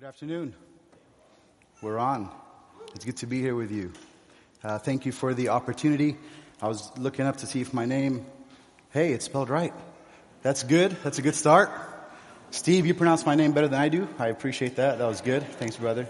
[0.00, 0.54] Good afternoon.
[1.82, 2.30] We're on.
[2.94, 3.92] It's good to be here with you.
[4.64, 6.16] Uh, thank you for the opportunity.
[6.62, 8.24] I was looking up to see if my name,
[8.92, 9.74] hey, it's spelled right.
[10.40, 10.96] That's good.
[11.04, 11.70] That's a good start.
[12.50, 14.08] Steve, you pronounce my name better than I do.
[14.18, 14.96] I appreciate that.
[14.96, 15.46] That was good.
[15.46, 16.08] Thanks, brother.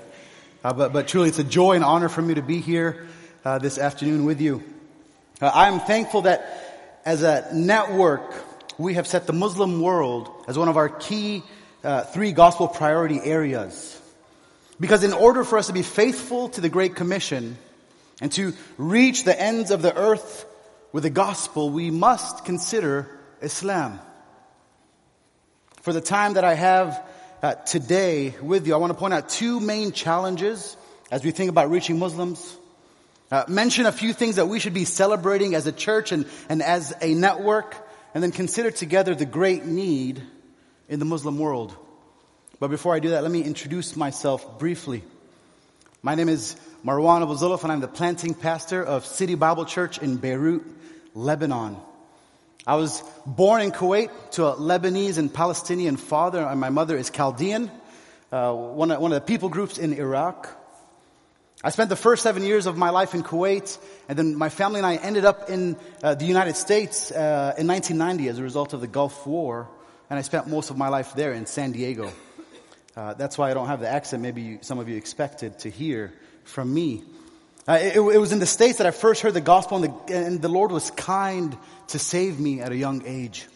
[0.63, 3.09] Uh, but, but truly, it's a joy and honor for me to be here
[3.45, 4.63] uh, this afternoon with you.
[5.41, 8.33] Uh, I'm thankful that as a network,
[8.79, 11.43] we have set the Muslim world as one of our key
[11.83, 14.01] uh, three gospel priority areas.
[14.79, 17.59] Because in order for us to be faithful to the Great Commission
[18.21, 20.47] and to reach the ends of the earth
[20.93, 23.09] with the gospel, we must consider
[23.43, 24.01] Islam.
[25.83, 27.03] For the time that I have
[27.43, 30.77] uh, today with you, I want to point out two main challenges
[31.11, 32.57] as we think about reaching Muslims.
[33.31, 36.63] Uh, mention a few things that we should be celebrating as a church and, and
[36.63, 37.77] as a network,
[38.13, 40.23] and then consider together the great need
[40.91, 41.75] in the Muslim world.
[42.59, 45.03] But before I do that, let me introduce myself briefly.
[46.03, 50.17] My name is Marwan Abu and I'm the planting pastor of City Bible Church in
[50.17, 50.65] Beirut,
[51.15, 51.77] Lebanon.
[52.67, 57.09] I was born in Kuwait to a Lebanese and Palestinian father, and my mother is
[57.09, 57.71] Chaldean,
[58.33, 60.49] uh, one, of, one of the people groups in Iraq.
[61.63, 63.79] I spent the first seven years of my life in Kuwait,
[64.09, 67.69] and then my family and I ended up in uh, the United States uh, in
[67.69, 69.69] 1990 as a result of the Gulf War
[70.11, 72.13] and I spent most of my life there in San Diego.
[72.97, 75.71] Uh, that's why I don't have the accent maybe you, some of you expected to
[75.71, 77.05] hear from me.
[77.69, 80.15] Uh, it, it, was in the States that I first heard the gospel, and the,
[80.15, 81.57] and the Lord was kind
[81.89, 83.47] to save me at a young age.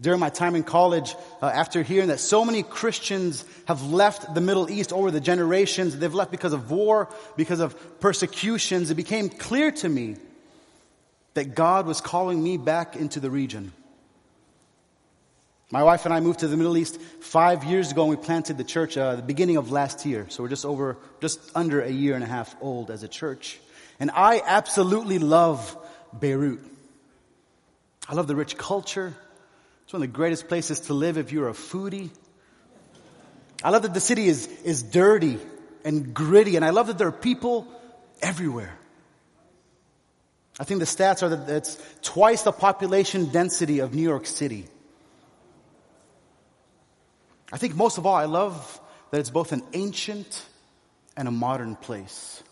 [0.00, 4.40] During my time in college, uh, after hearing that so many Christians have left the
[4.40, 9.28] Middle East over the generations, they've left because of war, because of persecutions, it became
[9.28, 10.16] clear to me
[11.34, 13.72] that God was calling me back into the region.
[15.72, 18.58] My wife and I moved to the Middle East five years ago and we planted
[18.58, 20.26] the church uh, the beginning of last year.
[20.28, 23.60] So we're just over, just under a year and a half old as a church.
[24.00, 25.76] And I absolutely love
[26.18, 26.58] Beirut.
[28.08, 29.14] I love the rich culture.
[29.84, 32.10] It's one of the greatest places to live if you're a foodie.
[33.62, 35.38] I love that the city is, is dirty
[35.84, 37.68] and gritty and I love that there are people
[38.20, 38.76] everywhere.
[40.58, 44.66] I think the stats are that it's twice the population density of New York City.
[47.52, 48.80] I think most of all, I love
[49.10, 50.46] that it's both an ancient
[51.16, 52.42] and a modern place.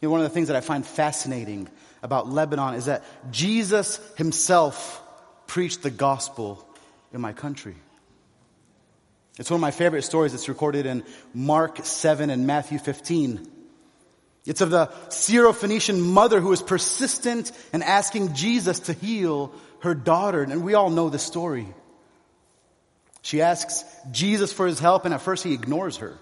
[0.00, 1.68] You know, one of the things that I find fascinating
[2.02, 5.02] about Lebanon is that Jesus himself
[5.46, 6.64] preached the gospel
[7.12, 7.74] in my country.
[9.38, 10.34] It's one of my favorite stories.
[10.34, 13.48] It's recorded in Mark 7 and Matthew 15.
[14.46, 20.42] It's of the Syro-Phoenician mother who was persistent in asking Jesus to heal her daughter.
[20.42, 21.68] And we all know the story.
[23.28, 26.16] She asks Jesus for his help, and at first he ignores her.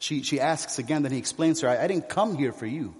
[0.00, 2.66] She, she asks again, then he explains to her, I, I didn't come here for
[2.66, 2.96] you.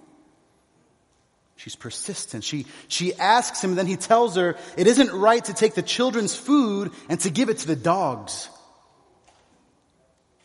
[1.57, 2.45] She's persistent.
[2.45, 6.33] She, she asks him, then he tells her, it isn't right to take the children's
[6.33, 8.47] food and to give it to the dogs.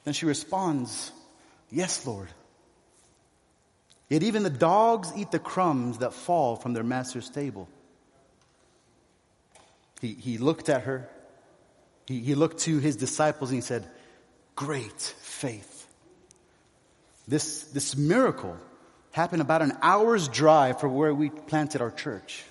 [0.03, 1.13] Then she responds,
[1.71, 2.29] Yes, Lord.
[4.09, 7.69] Yet even the dogs eat the crumbs that fall from their master's table.
[10.01, 11.09] He, he looked at her
[12.07, 13.89] he, he looked to his disciples and he said,
[14.57, 15.87] Great faith.
[17.27, 18.57] This, this miracle
[19.13, 22.45] happened about an hour's drive from where we planted our church.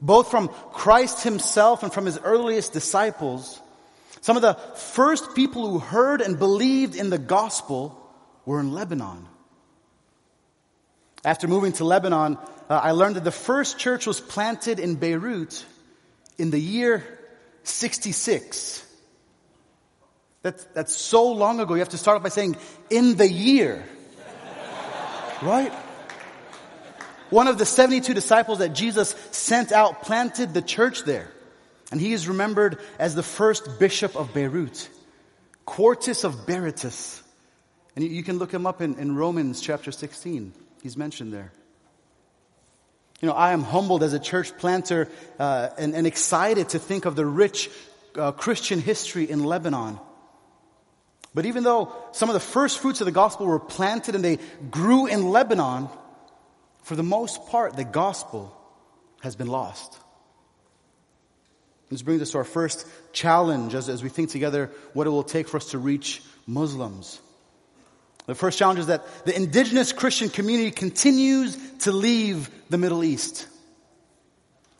[0.00, 3.60] Both from Christ himself and from his earliest disciples,
[4.20, 8.00] some of the first people who heard and believed in the gospel
[8.44, 9.26] were in Lebanon.
[11.24, 12.36] After moving to Lebanon,
[12.68, 15.64] uh, I learned that the first church was planted in Beirut
[16.38, 17.04] in the year
[17.64, 18.86] 66.
[20.42, 21.74] That's, that's so long ago.
[21.74, 22.56] You have to start off by saying,
[22.90, 23.84] in the year.
[25.42, 25.72] right?
[27.30, 31.30] One of the 72 disciples that Jesus sent out planted the church there.
[31.90, 34.88] And he is remembered as the first bishop of Beirut,
[35.64, 37.22] Quartus of Berytus.
[37.96, 40.52] And you, you can look him up in, in Romans chapter 16.
[40.82, 41.52] He's mentioned there.
[43.20, 45.08] You know, I am humbled as a church planter
[45.38, 47.70] uh, and, and, excited to think of the rich
[48.16, 49.98] uh, Christian history in Lebanon.
[51.34, 54.38] But even though some of the first fruits of the gospel were planted and they
[54.70, 55.88] grew in Lebanon,
[56.82, 58.56] for the most part, the gospel
[59.22, 59.98] has been lost.
[61.90, 65.22] This brings us to our first challenge as, as we think together what it will
[65.22, 67.20] take for us to reach Muslims.
[68.26, 73.46] The first challenge is that the indigenous Christian community continues to leave the Middle East.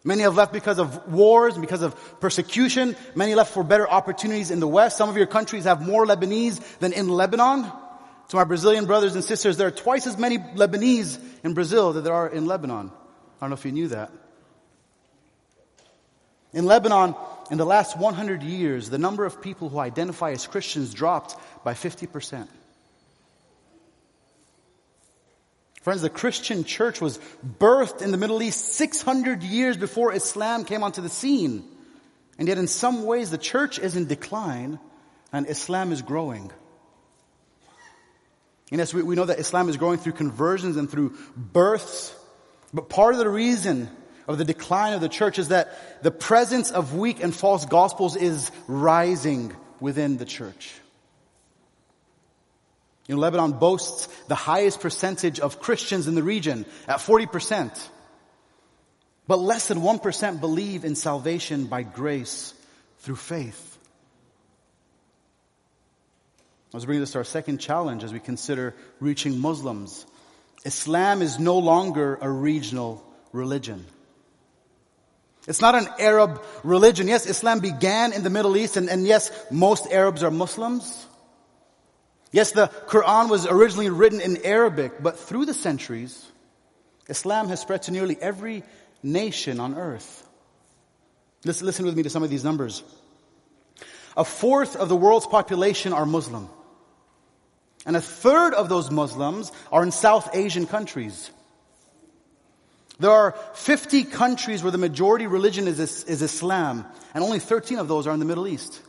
[0.05, 2.95] Many have left because of wars, because of persecution.
[3.15, 4.99] Many left for better opportunities in the West.
[4.99, 7.71] Some of your countries have more Lebanese than in Lebanon.
[8.29, 12.05] To my Brazilian brothers and sisters, there are twice as many Lebanese in Brazil that
[12.05, 12.91] there are in Lebanon.
[12.91, 14.11] I don't know if you knew that.
[16.53, 17.15] In Lebanon,
[17.51, 21.75] in the last 100 years, the number of people who identify as Christians dropped by
[21.75, 22.47] 50%.
[25.85, 27.21] Friends, the Christian church was
[27.59, 31.63] birthed in the Middle East 600 years before Islam came onto the scene.
[32.39, 34.81] And yet in some ways the church is in decline
[35.31, 36.51] and Islam is growing.
[38.71, 42.17] And yes, we, we know that Islam is growing through conversions and through births.
[42.73, 43.91] But part of the reason
[44.27, 48.17] of the decline of the church is that the presence of weak and false gospels
[48.17, 50.73] is rising within the church.
[53.07, 57.89] You know, Lebanon boasts the highest percentage of Christians in the region at 40%.
[59.27, 62.55] But less than 1% believe in salvation by grace
[63.01, 63.79] through faith.
[66.73, 70.07] Let's bring this to our second challenge as we consider reaching Muslims.
[70.65, 73.85] Islam is no longer a regional religion.
[75.47, 77.07] It's not an Arab religion.
[77.07, 81.07] Yes, Islam began in the Middle East and, and yes, most Arabs are Muslims.
[82.35, 86.21] Yes, the Quran was originally written in Arabic, but through the centuries,
[87.09, 88.65] Islam has spread to nearly every
[89.05, 90.27] nation on earth.
[91.45, 92.83] Listen, listen with me to some of these numbers.
[94.17, 96.49] A fourth of the world's population are Muslim.
[97.87, 101.31] And a third of those Muslims are in South Asian countries.
[102.99, 106.85] There are 50 countries where the majority religion is, is Islam,
[107.15, 108.81] and only 13 of those are in the Middle East.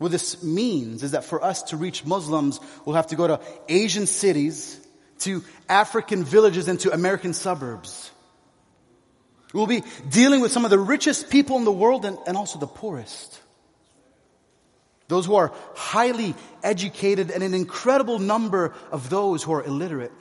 [0.00, 3.40] What this means is that for us to reach Muslims, we'll have to go to
[3.68, 4.80] Asian cities,
[5.18, 8.10] to African villages, and to American suburbs.
[9.52, 12.58] We'll be dealing with some of the richest people in the world and, and also
[12.58, 13.38] the poorest.
[15.08, 20.12] Those who are highly educated and an incredible number of those who are illiterate.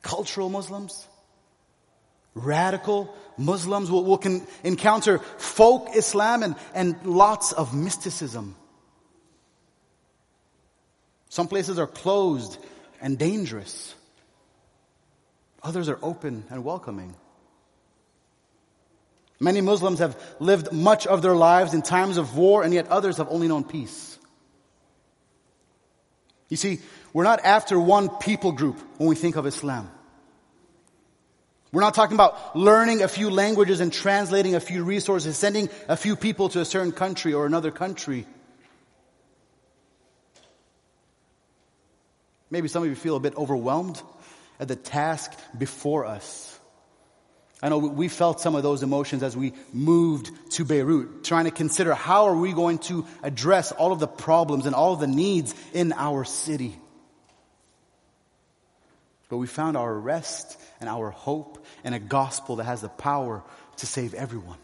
[0.00, 1.06] Cultural Muslims,
[2.36, 8.54] radical Muslims will, will can encounter folk Islam and, and lots of mysticism.
[11.28, 12.58] Some places are closed
[13.00, 13.94] and dangerous.
[15.62, 17.14] Others are open and welcoming.
[19.40, 23.18] Many Muslims have lived much of their lives in times of war, and yet others
[23.18, 24.18] have only known peace.
[26.48, 26.78] You see,
[27.12, 29.90] we're not after one people group when we think of Islam.
[31.76, 35.96] We're not talking about learning a few languages and translating a few resources, sending a
[35.98, 38.26] few people to a certain country or another country.
[42.50, 44.00] Maybe some of you feel a bit overwhelmed
[44.58, 46.58] at the task before us.
[47.62, 51.50] I know we felt some of those emotions as we moved to Beirut, trying to
[51.50, 55.06] consider how are we going to address all of the problems and all of the
[55.06, 56.74] needs in our city.
[59.28, 63.42] But we found our rest and our hope in a gospel that has the power
[63.78, 64.58] to save everyone.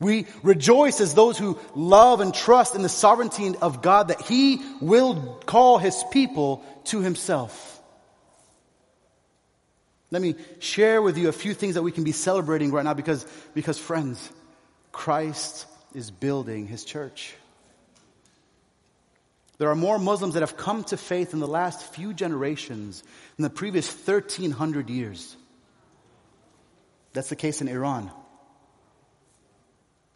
[0.00, 4.60] We rejoice as those who love and trust in the sovereignty of God that He
[4.80, 7.80] will call His people to Himself.
[10.10, 12.94] Let me share with you a few things that we can be celebrating right now
[12.94, 13.24] because,
[13.54, 14.30] because friends,
[14.90, 17.34] Christ is building His church.
[19.62, 23.00] There are more Muslims that have come to faith in the last few generations
[23.36, 25.36] than the previous 1300 years.
[27.12, 28.10] That's the case in Iran.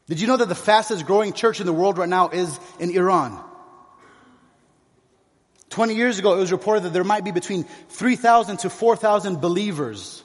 [0.09, 2.91] Did you know that the fastest growing church in the world right now is in
[2.91, 3.41] Iran?
[5.71, 10.25] 20 years ago, it was reported that there might be between 3,000 to 4,000 believers.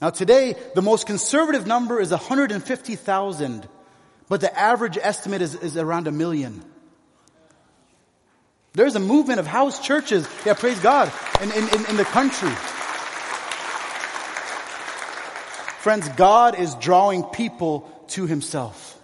[0.00, 3.68] Now today, the most conservative number is 150,000,
[4.26, 6.64] but the average estimate is, is around a million.
[8.78, 12.52] There's a movement of house churches, yeah, praise God, in, in, in the country.
[15.80, 18.96] Friends, God is drawing people to Himself.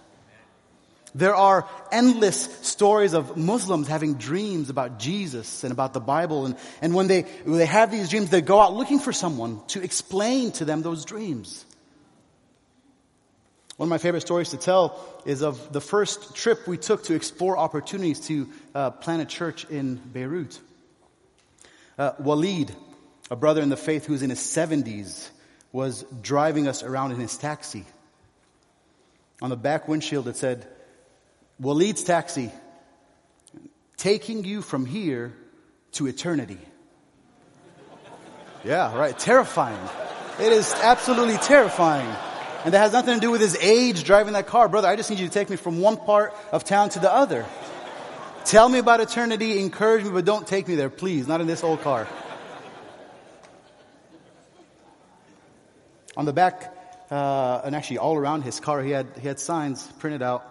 [1.13, 6.45] There are endless stories of Muslims having dreams about Jesus and about the Bible.
[6.45, 9.59] And, and when, they, when they have these dreams, they go out looking for someone
[9.67, 11.65] to explain to them those dreams.
[13.77, 17.13] One of my favorite stories to tell is of the first trip we took to
[17.13, 20.57] explore opportunities to uh, plant a church in Beirut.
[21.97, 22.73] Uh, Walid,
[23.29, 25.29] a brother in the faith who's in his 70s,
[25.73, 27.85] was driving us around in his taxi.
[29.41, 30.65] On the back windshield it said,
[31.59, 32.51] Walid's taxi,
[33.97, 35.33] taking you from here
[35.93, 36.59] to eternity.
[38.63, 39.17] Yeah, right.
[39.17, 39.79] Terrifying.
[40.39, 42.13] It is absolutely terrifying.
[42.65, 44.67] And that has nothing to do with his age driving that car.
[44.67, 47.13] Brother, I just need you to take me from one part of town to the
[47.13, 47.45] other.
[48.43, 51.27] Tell me about eternity, encourage me, but don't take me there, please.
[51.27, 52.07] Not in this old car.
[56.17, 56.75] On the back,
[57.11, 60.43] uh, and actually all around his car, he had, he had signs printed out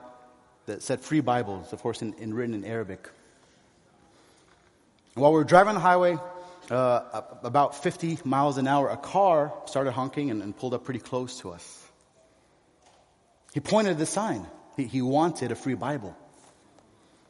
[0.67, 3.11] that said free Bibles, of course, in, in written in Arabic.
[5.15, 6.17] While we were driving the highway,
[6.71, 11.01] uh, about 50 miles an hour, a car started honking and, and, pulled up pretty
[11.01, 11.84] close to us.
[13.55, 14.45] He pointed the sign.
[14.77, 16.15] He, he wanted a free Bible.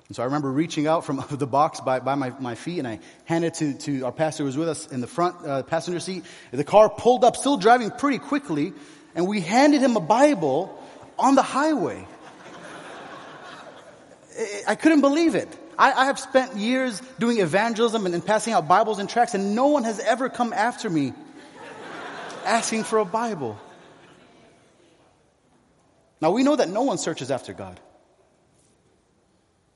[0.09, 2.88] And so I remember reaching out from the box by, by my, my feet and
[2.88, 6.00] I handed to, to our pastor who was with us in the front uh, passenger
[6.00, 6.25] seat.
[6.50, 8.73] The car pulled up, still driving pretty quickly,
[9.14, 10.83] and we handed him a Bible
[11.19, 12.09] on the highway.
[14.66, 15.49] I couldn't believe it.
[15.78, 19.54] I, I have spent years doing evangelism and, and passing out Bibles and tracts, and
[19.54, 21.12] no one has ever come after me
[22.47, 23.59] asking for a Bible.
[26.25, 27.78] Now we know that no one searches after God.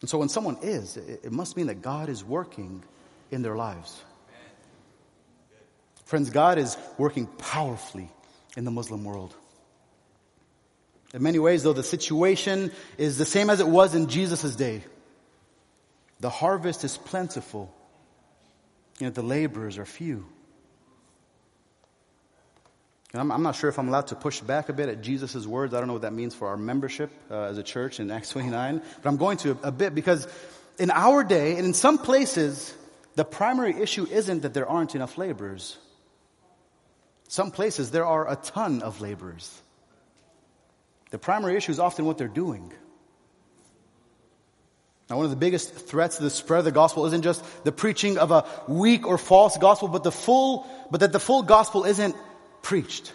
[0.01, 2.83] And so when someone is, it, must mean that God is working
[3.31, 4.03] in their lives.
[6.07, 8.11] Friends, God is working powerfully
[8.57, 9.35] in the Muslim world.
[11.13, 14.83] In many ways, though, the situation is the same as it was in Jesus' day.
[16.21, 17.71] The harvest is plentiful,
[18.99, 20.25] yet the laborers are few.
[23.15, 25.73] I'm, I'm, not sure if I'm allowed to push back a bit at Jesus' words.
[25.73, 28.31] I don't know what that means for our membership uh, as a church in Acts
[28.33, 30.29] 29, but I'm going to a, a bit because
[30.79, 32.75] in our day and in some places,
[33.15, 35.79] the primary issue isn't that there aren't enough laborers.
[37.29, 39.61] Some places there are a ton of laborers.
[41.11, 42.73] The primary issue is often what they're doing.
[45.09, 47.73] Now, one of the biggest threats to the spread of the gospel isn't just the
[47.73, 51.85] preaching of a weak or false gospel, but the full, but that the full gospel
[51.85, 52.15] isn't
[52.63, 53.13] preached.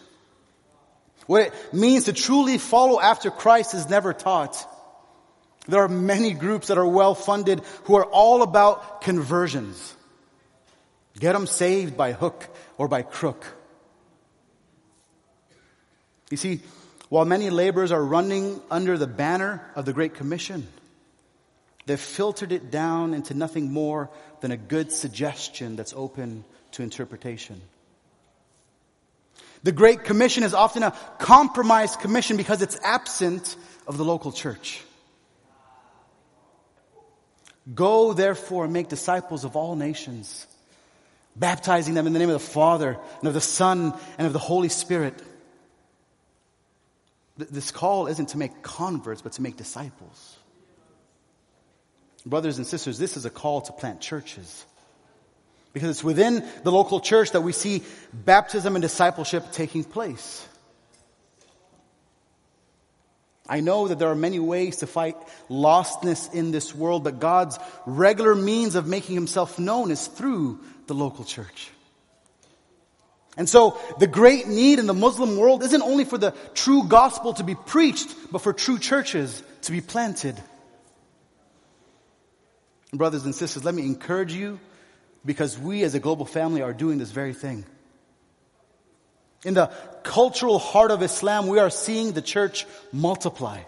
[1.28, 4.58] What it means to truly follow after Christ is never taught.
[5.68, 9.96] There are many groups that are well funded who are all about conversions.
[11.18, 12.48] Get them saved by hook
[12.78, 13.46] or by crook.
[16.30, 16.62] You see,
[17.10, 20.68] while many laborers are running under the banner of the Great Commission,
[21.86, 24.10] they've filtered it down into nothing more
[24.42, 27.62] than a good suggestion that's open to interpretation.
[29.64, 33.56] The Great Commission is often a compromised commission because it's absent
[33.88, 34.82] of the local church.
[37.74, 40.46] Go therefore and make disciples of all nations,
[41.36, 44.40] baptizing them in the name of the Father and of the Son and of the
[44.40, 45.22] Holy Spirit
[47.38, 50.38] this call isn't to make converts, but to make disciples.
[52.26, 54.66] Brothers and sisters, this is a call to plant churches.
[55.74, 60.48] Because it's within the local church that we see baptism and discipleship taking place.
[63.48, 65.18] I know that there are many ways to fight
[65.50, 70.94] lostness in this world, but God's regular means of making himself known is through the
[70.94, 71.70] local church.
[73.36, 77.34] And so the great need in the Muslim world isn't only for the true gospel
[77.34, 80.40] to be preached, but for true churches to be planted.
[82.94, 84.60] Brothers and sisters, let me encourage you
[85.26, 87.66] because we as a global family are doing this very thing.
[89.46, 89.68] In the
[90.04, 93.62] cultural heart of Islam, we are seeing the church multiply.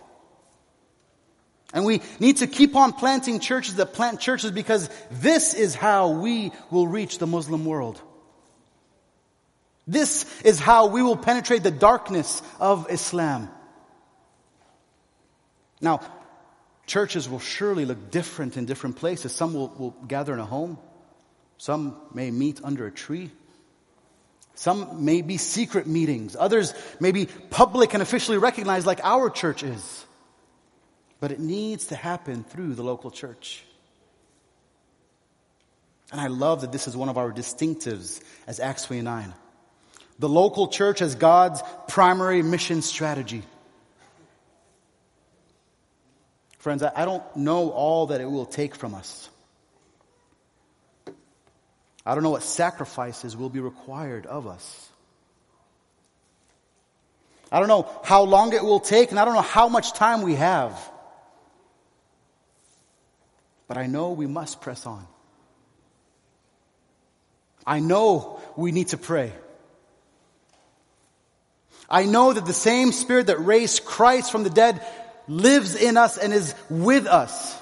[1.74, 6.12] And we need to keep on planting churches that plant churches because this is how
[6.12, 8.02] we will reach the Muslim world.
[9.88, 13.50] This is how we will penetrate the darkness of Islam.
[15.82, 16.00] Now,
[16.88, 19.34] churches will surely look different in different places.
[19.34, 20.80] Some will, will gather in a home.
[21.58, 23.32] Some may meet under a tree.
[24.56, 26.36] Some may be secret meetings.
[26.38, 30.06] Others may be public and officially recognized like our church is.
[31.20, 33.64] But it needs to happen through the local church.
[36.12, 39.34] And I love that this is one of our distinctives as Acts 29
[40.20, 43.44] the local church as God's primary mission strategy.
[46.58, 49.30] Friends, I don't know all that it will take from us.
[52.06, 54.90] I don't know what sacrifices will be required of us.
[57.52, 60.22] I don't know how long it will take, and I don't know how much time
[60.22, 60.78] we have.
[63.68, 65.08] But I know we must press on.
[67.66, 69.32] I know we need to pray.
[71.90, 74.86] I know that the same Spirit that raised Christ from the dead
[75.28, 77.58] lives in us and is with us.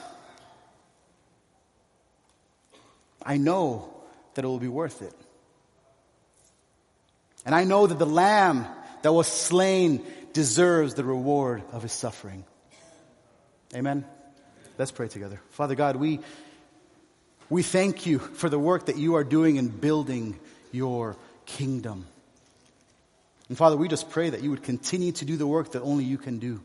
[3.25, 3.92] I know
[4.35, 5.13] that it will be worth it.
[7.45, 8.65] And I know that the lamb
[9.01, 12.45] that was slain deserves the reward of his suffering.
[13.75, 14.05] Amen.
[14.77, 15.41] Let's pray together.
[15.51, 16.19] Father God, we,
[17.49, 20.39] we thank you for the work that you are doing in building
[20.71, 22.07] your kingdom.
[23.49, 26.05] And Father, we just pray that you would continue to do the work that only
[26.05, 26.61] you can do.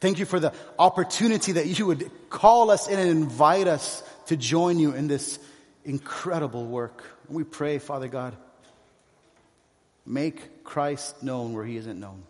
[0.00, 4.36] Thank you for the opportunity that you would call us in and invite us to
[4.36, 5.38] join you in this
[5.84, 7.04] incredible work.
[7.28, 8.36] We pray, Father God,
[10.06, 12.22] make Christ known where he isn't known.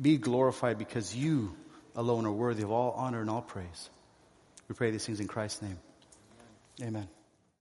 [0.00, 1.54] Be glorified because you
[1.94, 3.90] alone are worthy of all honor and all praise.
[4.68, 5.78] We pray these things in Christ's name.
[6.82, 7.08] Amen.